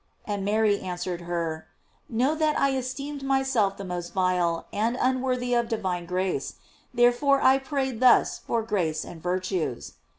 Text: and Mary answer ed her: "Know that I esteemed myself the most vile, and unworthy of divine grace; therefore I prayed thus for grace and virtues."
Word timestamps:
and 0.25 0.43
Mary 0.43 0.79
answer 0.79 1.13
ed 1.13 1.21
her: 1.21 1.67
"Know 2.09 2.33
that 2.33 2.59
I 2.59 2.75
esteemed 2.75 3.21
myself 3.21 3.77
the 3.77 3.83
most 3.83 4.15
vile, 4.15 4.65
and 4.73 4.97
unworthy 4.99 5.53
of 5.53 5.67
divine 5.69 6.07
grace; 6.07 6.55
therefore 6.91 7.39
I 7.39 7.59
prayed 7.59 7.99
thus 7.99 8.39
for 8.39 8.63
grace 8.63 9.05
and 9.05 9.21
virtues." 9.21 9.93